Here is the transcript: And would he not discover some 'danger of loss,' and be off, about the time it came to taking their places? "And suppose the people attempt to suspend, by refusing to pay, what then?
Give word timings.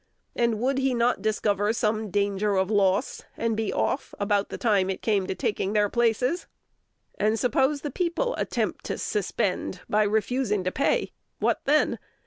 And 0.35 0.59
would 0.59 0.79
he 0.79 0.95
not 0.95 1.21
discover 1.21 1.71
some 1.73 2.09
'danger 2.09 2.55
of 2.55 2.71
loss,' 2.71 3.21
and 3.37 3.55
be 3.55 3.71
off, 3.71 4.15
about 4.19 4.49
the 4.49 4.57
time 4.57 4.89
it 4.89 5.03
came 5.03 5.27
to 5.27 5.35
taking 5.35 5.73
their 5.73 5.89
places? 5.89 6.47
"And 7.19 7.37
suppose 7.37 7.81
the 7.81 7.91
people 7.91 8.33
attempt 8.37 8.83
to 8.85 8.97
suspend, 8.97 9.81
by 9.87 10.01
refusing 10.01 10.63
to 10.63 10.71
pay, 10.71 11.11
what 11.37 11.59
then? 11.65 11.99